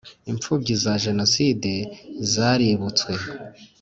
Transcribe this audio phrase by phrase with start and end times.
[0.31, 1.71] imfubyi za Jenoside
[2.33, 3.11] zaributswe